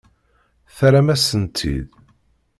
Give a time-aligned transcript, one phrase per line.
[0.75, 1.89] Terram-asen-tt-id.